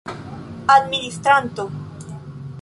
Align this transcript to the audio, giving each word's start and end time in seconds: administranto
administranto 0.77 1.69